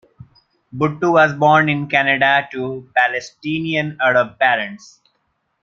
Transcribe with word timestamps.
Buttu 0.75 1.13
was 1.13 1.31
born 1.33 1.69
in 1.69 1.85
Canada 1.87 2.49
to 2.51 2.89
Palestinian 2.95 3.99
Arab 4.01 4.39
parents. 4.39 4.99